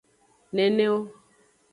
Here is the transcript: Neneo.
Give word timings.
Neneo. 0.55 0.97